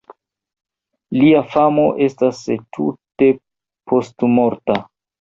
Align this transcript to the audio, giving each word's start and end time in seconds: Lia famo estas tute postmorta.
Lia 1.17 1.43
famo 1.51 1.85
estas 2.07 2.41
tute 2.79 3.31
postmorta. 3.93 4.85